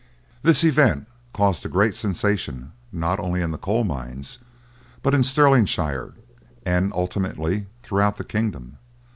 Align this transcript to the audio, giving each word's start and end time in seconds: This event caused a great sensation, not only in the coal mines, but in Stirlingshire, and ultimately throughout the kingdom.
This 0.41 0.63
event 0.63 1.07
caused 1.31 1.63
a 1.63 1.69
great 1.69 1.93
sensation, 1.93 2.71
not 2.91 3.19
only 3.19 3.39
in 3.39 3.51
the 3.51 3.59
coal 3.59 3.83
mines, 3.83 4.39
but 5.03 5.13
in 5.13 5.21
Stirlingshire, 5.21 6.13
and 6.65 6.91
ultimately 6.93 7.67
throughout 7.83 8.17
the 8.17 8.23
kingdom. 8.23 8.77